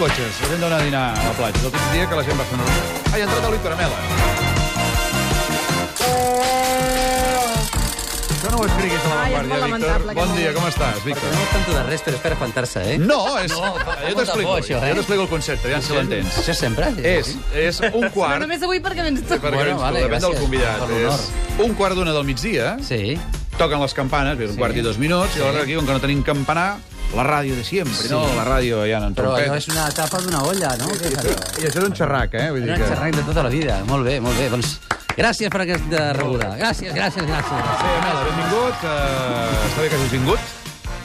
[0.00, 1.60] cotxes, la gent dona a dinar a la platja.
[1.66, 2.64] El típic dia que la gent va fer una...
[3.12, 3.98] Ai, ha entrat el Víctor Amela.
[8.30, 9.60] Això no ho escriguis a la Ai, és Vanguardia, Víctor.
[9.66, 11.34] lamentable, Bon dia, com estàs, Perquè Víctor?
[11.34, 12.96] no és tanto de res, però és per espantar-se, eh?
[13.02, 13.52] No, és...
[13.52, 14.88] No, fa jo molta t'explico, por, això, eh?
[14.88, 16.38] jo t'explico el concepte, aviam si l'entens.
[16.40, 16.88] Això sempre?
[17.04, 18.40] És, és un Però quart...
[18.46, 19.34] només avui perquè vens tu.
[19.36, 20.80] perquè Bueno, vale, depèn del gràcies convidat.
[20.80, 21.20] per l'honor.
[21.20, 23.18] És un quart d'una del migdia, Sí.
[23.60, 24.58] toquen les campanes, bé, un Sí.
[24.64, 26.78] quart i dos minuts, i aleshores aquí, com que no tenim campanar,
[27.14, 28.08] la ràdio de sempre, Sí.
[28.12, 28.20] no?
[28.36, 29.58] La ràdio ja no en Però allò trompet.
[29.62, 30.86] és una tapa d'una olla, no?
[30.94, 31.34] Què és allò?
[31.58, 32.50] I això és un xerrac, eh?
[32.50, 32.88] Vull dir Un que...
[32.88, 33.80] xerrac de tota la vida.
[33.86, 34.48] Molt bé, molt bé.
[34.48, 34.78] Doncs
[35.16, 36.54] gràcies per aquesta rebuda.
[36.56, 37.66] Gràcies, gràcies, gràcies.
[37.80, 38.84] Sí, Amela, benvingut.
[38.84, 40.40] Uh, està bé que hagis vingut,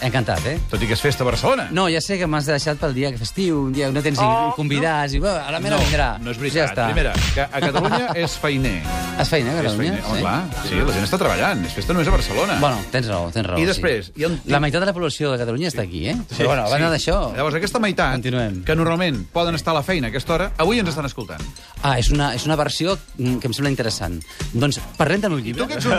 [0.06, 0.60] Encantat, eh?
[0.70, 1.68] tot i que és festa a Barcelona.
[1.74, 4.20] No, ja sé que m'has deixat pel dia que festiu, un dia que no tens
[4.22, 6.10] oh, convidats, i bueno, a la mera no, vindrà.
[6.22, 6.70] no és Ja veritat.
[6.70, 6.86] està.
[6.92, 8.76] Primera, que a Catalunya és feiner.
[9.20, 9.94] Es feina, a És Catalunya?
[9.96, 10.06] feiner.
[10.12, 11.66] Home, clar, sí, la gent està treballant.
[11.66, 12.58] És festa només a Barcelona.
[12.62, 13.60] Bueno, tens raó, tens raó.
[13.60, 14.14] I després, Sí.
[14.18, 16.16] hi ha un- La meitat de la població de Catalunya està aquí, eh?
[16.38, 17.34] Però bueno, a banda d'això...
[17.36, 18.64] Llavors, aquesta meitat, Continuem.
[18.64, 21.42] que normalment poden estar a la feina a aquesta hora, avui ens estan escoltant.
[21.82, 24.20] Ah, és una, és una versió mm, que em sembla interessant.
[24.54, 25.64] Doncs parlem del meu I llibre.
[25.64, 25.94] tu que ets un...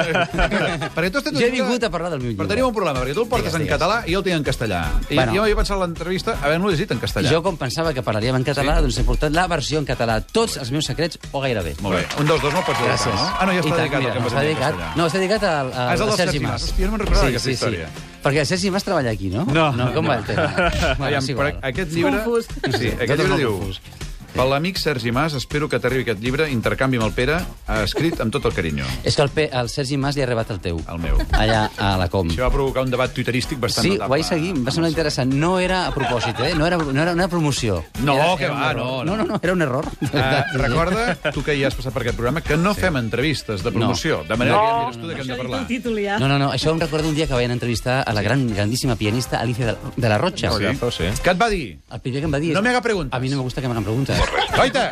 [0.96, 2.48] perquè tu has Jo he vingut a parlar del meu Però llibre.
[2.54, 3.76] tenim un problema, perquè tu el portes Digues, en digues.
[3.78, 4.80] català i jo el tinc en castellà.
[5.08, 5.32] I Bueno.
[5.32, 7.30] jo m'havia pensat l'entrevista havent-lo llegit en castellà.
[7.30, 8.82] Jo, com pensava que parlaríem en català, Sí.
[8.82, 10.20] doncs he portat la versió en català.
[10.20, 11.74] Tots els meus secrets, o gairebé.
[11.80, 12.06] Molt bé.
[12.20, 13.14] Un dels dos no el pots dedicar, Gràcies.
[13.14, 13.36] no?
[13.40, 14.96] Ah, no, ja està dedicat mira, al que no, està dir en dedicat, castellà.
[14.96, 16.62] no, està dedicat al, al, Ah, és el del al Sergi Mas.
[16.66, 17.88] Hòstia, no me'n recordava d'aquesta història.
[18.26, 19.44] Perquè el Sergi Mas treballa aquí, no?
[19.46, 19.72] No.
[19.72, 20.42] no com va el tema?
[20.98, 21.58] Aviam, és però igual.
[21.62, 22.18] aquest llibre...
[22.24, 22.46] Confús.
[22.78, 23.58] Sí, aquest llibre diu...
[23.58, 23.80] confús.
[24.36, 27.38] Per l'amic Sergi Mas, espero que t'arribi aquest llibre, intercanvi amb el Pere,
[27.72, 28.84] ha escrit amb tot el carinyo.
[29.08, 30.76] És que el, P, el Sergi Mas li ha rebat el teu.
[30.92, 31.16] El meu.
[31.32, 32.28] Allà a la Com.
[32.28, 34.12] Això va provocar un debat twitterístic bastant Sí, ho notable.
[34.12, 35.32] vaig seguir, em va semblar interessant.
[35.32, 36.50] No era a propòsit, eh?
[36.54, 37.78] No era, no era una promoció.
[38.04, 39.04] No, era, que era va, no, no.
[39.06, 39.88] No, no, no, era un error.
[40.04, 43.72] Uh, recorda, tu que ja has passat per aquest programa, que no fem entrevistes de
[43.72, 44.20] promoció.
[44.28, 45.62] De manera que ja mires tu de què hem de parlar.
[45.64, 46.18] El títol ja.
[46.20, 48.96] No, no, no, això em recorda un dia que vaig entrevistar a la gran, grandíssima
[49.00, 50.52] pianista Alicia de, de la Rocha.
[50.60, 51.08] Sí.
[51.24, 51.78] Què et va dir?
[51.88, 52.52] El primer que em va dir...
[52.52, 53.16] és- No me haga preguntes.
[53.16, 54.25] A mi no me gusta que m'hagan preguntes.
[54.60, 54.84] Oita!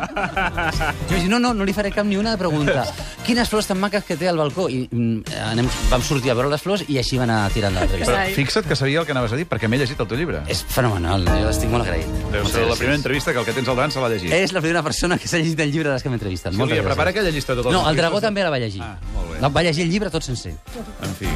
[1.09, 2.83] Jo vaig dir, no, no, no li faré cap ni una de pregunta.
[3.25, 4.67] Quines flors tan maques que té al balcó?
[4.69, 8.13] I mm, anem, vam sortir a veure les flors i així va anar tirant l'entrevista.
[8.13, 10.43] Però fixa't que sabia el que anaves a dir, perquè m'he llegit el teu llibre.
[10.51, 12.05] És fenomenal, jo estic molt agraït.
[12.05, 12.77] Deu Moltes ser la gràcies.
[12.83, 14.31] primera entrevista que el que tens al davant se l'ha llegit.
[14.37, 16.53] És la primera persona que s'ha llegit el llibre de les que m'he entrevistat.
[16.53, 16.93] Moltes Sílvia, gràcies.
[16.93, 17.97] prepara aquella llista de tots els No, el.
[17.97, 18.81] Dragó també la va llegir.
[18.85, 19.41] Ah, molt bé.
[19.41, 20.55] La va llegir el llibre tot sencer.
[21.01, 21.27] En fi,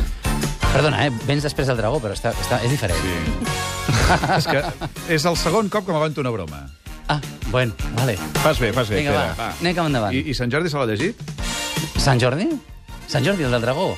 [0.69, 1.11] Perdona, eh?
[1.25, 2.99] Vens després del Dragó, però està, està, és diferent.
[3.01, 3.65] sí.
[4.37, 4.61] és que
[5.15, 6.59] és el segon cop que m'aguanto una broma.
[7.09, 8.15] Ah, bueno, vale.
[8.43, 9.35] Fas bé, fas bé, Vinga, va, Pere.
[9.39, 9.49] va.
[9.59, 10.13] anem cap endavant.
[10.13, 11.23] I, I Sant Jordi se l'ha llegit?
[11.97, 12.45] Sant Jordi?
[13.09, 13.95] Sant Jordi, el del Dragó.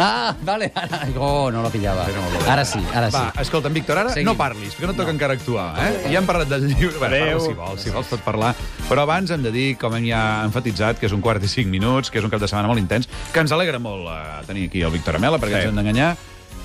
[0.00, 1.00] Ah, vale, ara...
[1.18, 2.04] Oh, no la pillava.
[2.06, 2.48] Molt dolent.
[2.54, 3.16] Ara sí, ara sí.
[3.18, 4.28] Va, escolta'm, Víctor, ara Seguim.
[4.30, 6.04] no parlis, perquè no toca encara actuar, eh?
[6.12, 6.94] Ja hem parlat del llibre.
[7.02, 8.52] Bueno, parla, si vols, si vols pot parlar.
[8.88, 11.66] Però abans hem de dir, com hem ja enfatitzat, que és un quart i cinc
[11.68, 14.68] minuts, que és un cap de setmana molt intens, que ens alegra molt eh, tenir
[14.70, 15.66] aquí el Víctor Amela, perquè Sí.
[15.66, 16.12] ens hem d'enganyar,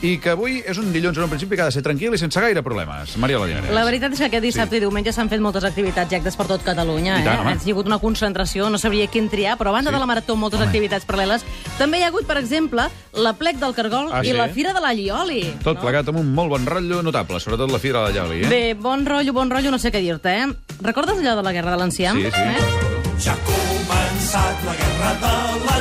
[0.04, 2.18] i que avui és un dilluns en un principi que ha de ser tranquil i
[2.20, 3.16] sense gaire problemes.
[3.24, 3.72] Maria Lodianes.
[3.72, 4.82] La veritat és que aquest dissabte sí.
[4.82, 7.22] i diumenge s'han fet moltes activitats i actes per tot Catalunya.
[7.22, 7.42] I tant, eh?
[7.46, 7.54] home.
[7.56, 9.96] Ha sigut una concentració, no sabria quin triar, però a banda Sí.
[9.96, 10.68] de la marató, moltes Home.
[10.68, 11.46] activitats paral·leles.
[11.78, 14.34] També hi ha hagut, per exemple, la plec del Cargol Ah, i sí?
[14.34, 15.54] la Fira de la Llioli.
[15.64, 18.50] Tot plegat amb un molt bon rotllo notable, sobretot la Fira de la Llauli, eh?
[18.50, 20.48] Bé, bon rotllo, bon rotllo, no sé què dir-te, eh?
[20.82, 22.18] Recordes allò de la Guerra de l'Enciam?
[22.18, 22.42] Sí, sí.
[22.42, 22.58] Eh?
[23.24, 25.73] Ja ha començat la guerra de l'enciam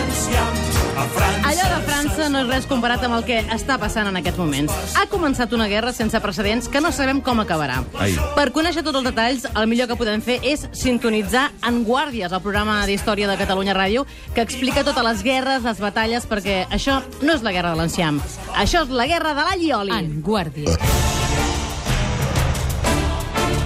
[2.03, 4.73] França no és res comparat amb el que està passant en aquests moments.
[4.99, 7.77] Ha començat una guerra sense precedents que no sabem com acabarà.
[8.03, 8.17] Ai.
[8.35, 12.43] Per conèixer tots els detalls, el millor que podem fer és sintonitzar en Guàrdies, el
[12.43, 14.03] programa d'història de Catalunya Ràdio,
[14.35, 18.19] que explica totes les guerres, les batalles, perquè això no és la guerra de l'enciam.
[18.59, 19.95] Això és la guerra de la Llioli.
[20.03, 20.75] En Guàrdia.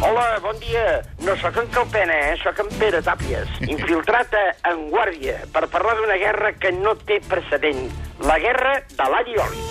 [0.02, 1.00] Hola, bon dia.
[1.24, 2.36] No sóc en Calpena, eh?
[2.42, 7.16] Sóc en Pere Tàpies, infiltrat a En Guàrdia per parlar d'una guerra que no té
[7.24, 7.88] precedent.
[8.28, 9.64] La guerra de l'Allioli.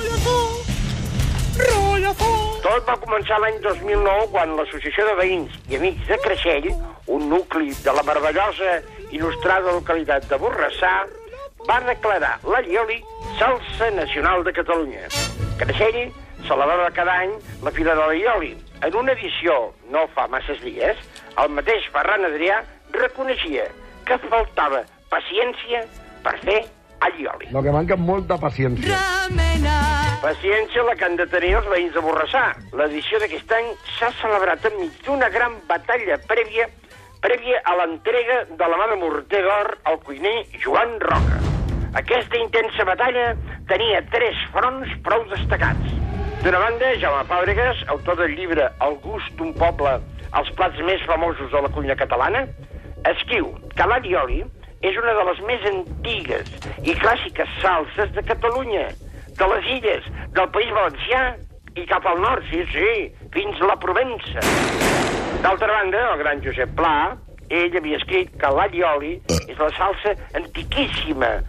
[2.65, 6.71] Tot va començar l'any 2009 quan l'Associació de Veïns i Amics de Creixell,
[7.05, 8.79] un nucli de la meravellosa
[9.11, 10.95] i il·lustrada localitat de Borrassà,
[11.69, 12.97] va declarar l'Allioli
[13.37, 15.05] salsa nacional de Catalunya.
[15.61, 16.07] Creixell
[16.49, 18.55] celebrava cada any la Fira de l'Allioli.
[18.83, 20.99] En una edició, no fa masses dies,
[21.41, 22.61] el mateix Ferran Adrià
[22.95, 23.69] reconeixia
[24.05, 25.85] que faltava paciència
[26.25, 26.59] per fer
[27.05, 27.49] allioli.
[27.55, 28.99] Lo que manca molta paciència.
[30.21, 32.45] Paciència la que han de tenir els veïns de Borrassà.
[32.77, 36.69] L'edició d'aquest any s'ha celebrat enmig d'una gran batalla prèvia
[37.25, 41.39] prèvia a l'entrega de la mà de morter d'or al cuiner Joan Roca.
[41.97, 43.31] Aquesta intensa batalla
[43.71, 46.04] tenia tres fronts prou destacats.
[46.45, 49.95] D'una banda, Jaume Fàbregas, autor del llibre El gust d'un poble,
[50.37, 52.43] els plats més famosos de la cuina catalana,
[53.09, 54.43] escriu que l'allioli
[54.85, 56.51] és una de les més antigues
[56.85, 58.83] i clàssiques salses de Catalunya,
[59.39, 60.05] de les illes,
[60.37, 61.23] del País Valencià
[61.81, 62.93] i cap al nord, sí, sí,
[63.33, 64.45] fins la Provença.
[65.41, 67.15] D'altra banda, el gran Josep Pla,
[67.49, 69.15] ell havia escrit que l'allioli
[69.47, 71.39] és la salsa antiquíssima,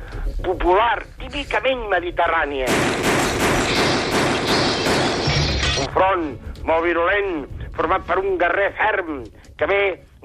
[0.40, 2.72] popular, típicament mediterrània.
[5.96, 6.36] Front
[6.68, 7.46] molt virulent,
[7.76, 9.22] format per un guerrer ferm,
[9.56, 9.82] que ve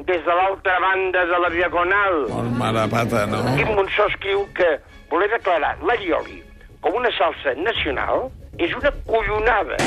[0.08, 2.18] des de l'altra banda de la Diagonal.
[2.34, 3.40] Molt mala pata, no?
[3.56, 4.68] Quim Monsó escriu que
[5.12, 6.42] voler declarar l'allioli
[6.84, 8.28] com una salsa nacional
[8.60, 9.78] és una collonada,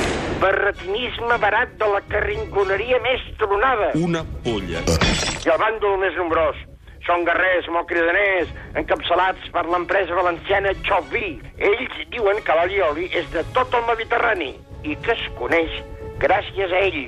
[0.40, 3.92] barretinisme barat de la carrinconeria més tronada.
[4.00, 4.84] Una polla.
[4.86, 6.60] I el bàndol més nombrós
[7.04, 11.34] són guerrers molt cridaners, encapçalats per l'empresa valenciana Xoví.
[11.58, 14.54] Ells diuen que l'allioli és de tot el Mediterrani
[14.84, 15.70] i que es coneix
[16.22, 17.02] gràcies a ell.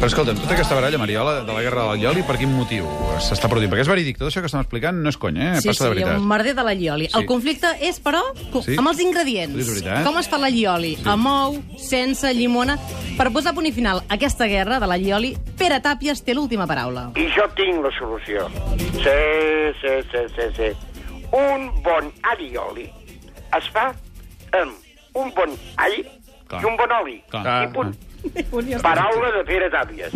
[0.00, 2.86] Però escolta'm, tota aquesta baralla, Mariola, de la guerra de l'allioli, per quin motiu
[3.20, 3.68] s'està produint?
[3.68, 5.60] Perquè és verídic, tot això que estem explicant no és conya, eh?
[5.60, 6.16] Sí, Passa de sí, veritat.
[6.22, 7.08] un merder de l'allioli.
[7.10, 7.18] Sí.
[7.20, 8.22] El conflicte és, però,
[8.64, 8.78] Sí?
[8.80, 9.52] amb els ingredients.
[9.52, 10.06] Sí, és veritat.
[10.06, 10.94] Com es fa l'allioli?
[11.04, 12.78] Amb ou, sense, llimona...
[13.20, 17.10] Per posar punt i final a aquesta guerra de l'allioli, Pere Tàpies té l'última paraula.
[17.20, 18.46] I jo tinc la solució.
[18.78, 19.18] Sí,
[19.82, 20.70] sí, sí, sí, sí.
[21.32, 22.88] Un bon allioli
[23.56, 23.88] es fa
[24.58, 24.72] amb
[25.14, 25.96] un bon all
[26.50, 26.62] Clar.
[26.62, 27.22] i un bon oli.
[27.30, 27.62] Clar.
[27.64, 27.94] I punt.
[28.82, 30.12] Paraula de Pere Tàpies.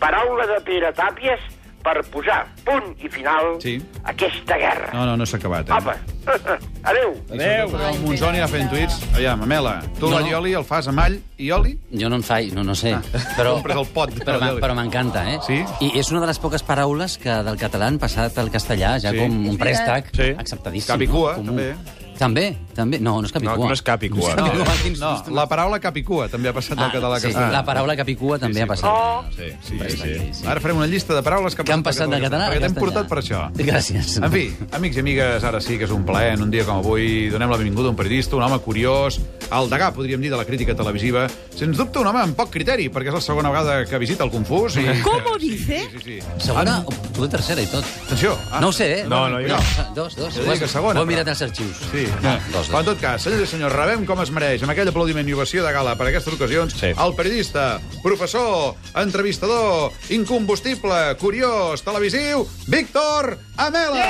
[0.00, 1.40] Paraula de Pere Tàpies
[1.82, 3.76] per posar punt i final Sí.
[4.04, 4.90] a aquesta guerra.
[4.94, 5.72] No, no, no s'ha acabat, eh?
[5.72, 5.96] Apa,
[6.90, 7.12] Adéu.
[7.28, 8.98] Però el Monzó anirà fent tuits.
[9.14, 10.16] Aviam, Amela, tu No.
[10.18, 11.76] l'allioli el fas amb all i oli?
[11.98, 12.94] Jo no en faig, no, no sé.
[13.36, 15.38] Però, compres el pot però, però m'encanta, eh?
[15.46, 15.60] Sí?
[15.86, 19.10] I és una de les poques paraules que del català han passat al castellà, ja
[19.10, 19.18] Sí.
[19.18, 20.30] com un préstec Sí.
[20.38, 20.94] acceptadíssim.
[20.94, 21.52] Capicua, no?
[21.52, 21.74] També.
[22.22, 22.44] També,
[22.76, 23.00] també.
[23.02, 23.56] No, no és capicua.
[23.58, 24.34] No, no és capicua.
[24.38, 24.64] No, No,
[25.00, 27.50] no, la paraula capicua també ha passat del Ah, català a sí, castellà.
[27.50, 28.86] la paraula capicua també ha passat.
[28.90, 30.46] Oh, Sí, sí, Sí, sí, sí, sí.
[30.46, 32.74] Ara farem una llista de paraules que, Que han passat de català a Perquè t'hem
[32.74, 32.80] castellà.
[32.84, 33.40] portat per això.
[33.58, 34.16] Gràcies.
[34.22, 36.34] En fi, amics i amigues, ara sí que és un plaer.
[36.34, 39.18] En un dia com avui donem la benvinguda a un periodista, un home curiós,
[39.50, 41.26] el degà, podríem dir, de la crítica televisiva.
[41.56, 44.30] Sens dubte, un home amb poc criteri, perquè és la segona vegada que visita el
[44.30, 44.76] Confús.
[44.76, 44.86] I...
[45.02, 45.88] ¿Cómo dice?
[45.90, 46.26] Sí, sí, sí.
[46.38, 47.84] Segona, o tu de tercera i tot.
[48.06, 48.38] Atenció.
[48.52, 49.04] Ah, No ho sé, eh?
[49.08, 49.58] No, no, jo no.
[49.94, 50.34] Dos, dos.
[50.34, 51.76] Jo dic que segona, Ho he mirat els arxius.
[51.90, 54.70] Sí, No, dos, Però en tot cas, senyors i senyors, rebem com es mereix, amb
[54.74, 56.92] aquell aplaudiment i ovació de gala per aquestes ocasions, Sí.
[56.94, 64.06] el periodista, professor, entrevistador, incombustible, curiós, televisiu, Víctor Amela!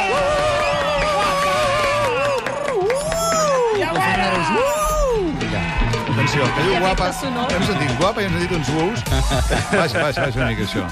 [6.13, 7.09] Atenció, que diu guapa.
[7.53, 9.03] Hem sentit guapa i hem sentit uns uus.
[9.73, 10.83] Baixa, baixa, baixa una mica això.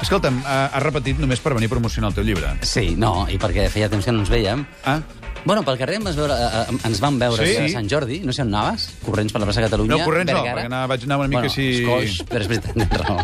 [0.00, 2.54] Escolta'm, ha- has repetit només per venir a promocionar el teu llibre.
[2.66, 4.64] Sí, no, i perquè feia temps que no ens veiem.
[4.84, 5.00] Ah?
[5.44, 7.56] Bueno, pel carrer em vas veure, eh, eh, ens vam veure Sí?
[7.64, 9.96] a Sant Jordi, no sé on anaves, corrents per la plaça Catalunya.
[9.96, 12.74] No, corrents no, perquè anava- vaig anar una mica bueno, així- Escoix, però és veritat,
[12.74, 13.18] tens raó.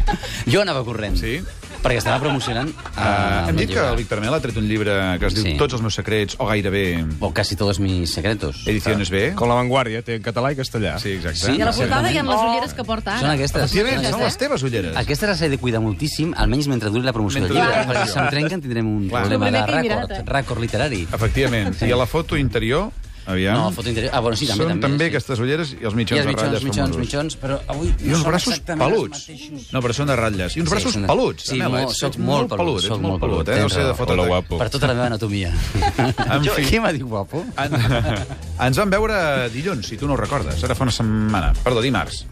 [0.46, 1.16] Jo anava corrent.
[1.16, 1.40] Sí?
[1.88, 2.68] Perquè estava promocionant...
[2.68, 3.86] Uh, hem dit que llibre.
[3.88, 5.54] el Víctor Mel ha tret un llibre que es diu Sí.
[5.56, 6.82] Tots els meus secrets, o gairebé
[7.24, 8.60] O casi todos mis secretos.
[8.68, 9.32] Ediciones B.
[9.38, 10.98] Com la Vanguardia, té en català i castellà.
[11.00, 11.38] Sí, exacte.
[11.46, 13.38] Sí, I a la portada hi ha les ulleres que porta Són ara.
[13.38, 13.62] aquestes.
[13.64, 14.96] Efectivament, Són són les teves ulleres.
[15.00, 17.94] Aquesta s'ha de cuidar moltíssim, almenys mentre duri la promoció del Mentre llibre, duri la
[17.94, 19.22] perquè si se'm trenquen tindrem un Clar.
[19.24, 20.22] problema de que he rècord, eh?
[20.28, 21.02] rècord literari.
[21.10, 21.80] Efectivament.
[21.88, 22.90] I a la foto interior,
[23.28, 23.58] aviam...
[23.60, 24.10] No, foto interior...
[24.16, 24.64] Ah, bueno, sí, també.
[24.64, 25.10] Són també, també sí.
[25.12, 27.00] aquestes ulleres i els I mitjons els de mitjons, ratlles mitjons, famosos.
[27.04, 29.24] mitjons, però avui I uns braços peluts.
[29.34, 29.68] els.
[29.76, 30.56] No, però són de ratlles.
[30.56, 31.44] I uns Sí, braços de- peluts.
[31.48, 33.60] Sí, Amela, molt- ets- soc ets molt pelut, soc molt pelut, pelut, eh?
[33.62, 34.12] No sé de foto.
[34.16, 34.58] Hola, guapo.
[34.58, 35.52] Per tota la meva anatomia.
[36.32, 36.64] En Jo, fi.
[36.70, 37.44] qui m'ha dit guapo?
[37.56, 37.76] En...
[38.68, 40.64] Ens vam veure dilluns, si tu no ho recordes.
[40.64, 41.52] Ara fa una setmana.
[41.64, 42.24] Perdó, dimarts.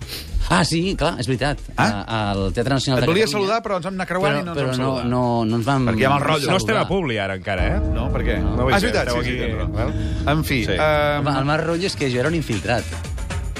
[0.48, 1.58] Ah, sí, clar, és veritat.
[1.76, 2.04] Ah?
[2.06, 3.32] A- Al Teatre Nacional Et de volia Catalunya.
[3.48, 5.06] saludar, però ens vam anar creuant però, i no ens però vam no, saludar.
[5.10, 5.86] no, no ens vam...
[5.88, 6.50] Perquè hi ha mal rotllo.
[6.52, 6.84] No estem a.
[6.86, 7.80] Publi ara encara, eh?
[7.92, 8.36] No, per què?
[8.44, 9.68] No, ah, és veritat, sí, esteu sí, aquí, tens raó.
[9.74, 9.92] val?
[10.36, 10.76] En fi, Sí.
[10.78, 12.84] Home, el mal rotllo és que jo era un infiltrat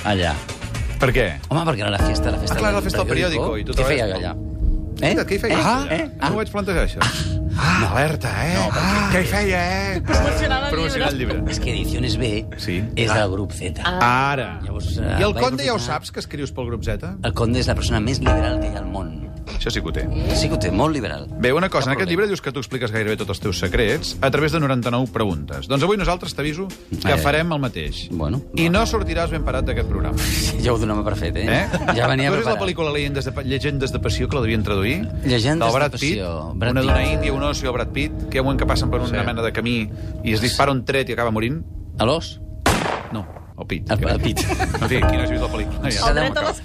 [0.05, 0.35] allà.
[1.01, 1.27] per què?
[1.49, 3.73] Home, perquè era la festa, la festa Ah, clar, la festa del periòdico, i tu
[3.75, 4.37] Què feia allà?
[5.03, 5.15] Eh?
[5.27, 5.59] Què hi feies?
[5.61, 6.07] Ah, eh?
[6.23, 7.01] No ho vaig plantejar, això.
[7.59, 8.55] Ah, alerta, eh?
[8.55, 9.61] No, ah, què hi feia,
[9.95, 10.01] eh?
[10.05, 11.39] Promocionant el Promocionar el llibre.
[11.51, 12.83] És que Ediciones B Sí.
[12.97, 13.81] és del grup Z.
[13.85, 14.61] Ara.
[14.63, 17.15] Llavors, eh, I el Conde ja ho saps, que escrius pel grup Z?
[17.23, 19.15] El Conde és la persona més liberal que hi ha al món.
[19.47, 20.03] Això sí que ho té.
[20.35, 21.27] Sí que ho té, molt liberal.
[21.39, 22.11] Bé, una cosa, en Cap aquest problema.
[22.11, 25.69] llibre dius que tu expliques gairebé tots els teus secrets a través de 99 preguntes.
[25.69, 27.19] Doncs avui nosaltres t'aviso que Eh.
[27.19, 28.09] farem el mateix.
[28.11, 30.19] Bueno, I no sortiràs ben parat d'aquest programa.
[30.63, 31.47] Ja ho donava per fet, eh?
[31.47, 31.67] Eh?
[31.95, 35.07] Ja venia tu has la pel·lícula Llegendes de, Llegendes de Passió, que la devien traduir?
[35.25, 38.41] Llegendes de Brad Passió, Pitt, Brad una dona índia, un oci, Brad Pitt, que hi
[38.41, 39.15] ha un que passen per una Sí.
[39.27, 39.89] mena de camí
[40.25, 41.63] i es dispara un tret i acaba morint?
[41.99, 42.41] A l'os?
[43.13, 43.27] No,
[43.59, 44.41] El- el Pitt.
[44.41, 45.91] En fi, qui no has vist la pel·lícula?
[45.91, 46.09] Ja.
[46.09, 46.13] A.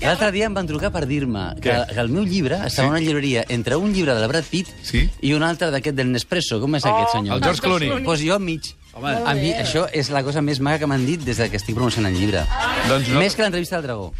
[0.01, 1.85] L'altre dia em van trucar per dir-me que, Què?
[1.93, 5.09] que el meu llibre estava en una llibreria entre un llibre del Brad Pitt Sí?
[5.21, 6.59] i un altre d'aquest del Nespresso.
[6.59, 7.37] Com és aquest senyor?
[7.37, 7.89] El George Clooney.
[7.89, 8.73] Doncs pues jo enmig.
[8.93, 9.07] Home.
[9.25, 11.73] a mi això és la cosa més maca que m'han dit des de que estic
[11.75, 12.43] promocionant el llibre.
[12.89, 14.11] Doncs no- Més que l'entrevista del Dragó.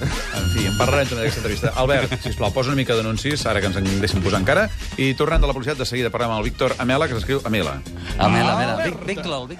[0.00, 1.72] En fi, en parlarem també d'aquesta entrevista.
[1.76, 5.42] Albert, sisplau, posa una mica d'anuncis, ara que ens en deixem posar encara, i tornant
[5.42, 7.82] de la publicitat, de seguida parlem amb el Víctor Amela, que s'escriu Amela.
[8.18, 8.76] Amela, Amela.
[8.86, 9.58] Vic, Vic Lol, Vic.